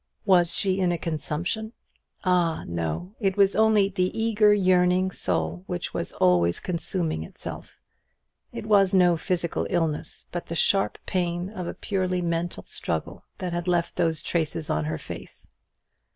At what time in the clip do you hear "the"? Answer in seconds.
3.89-4.09, 10.47-10.55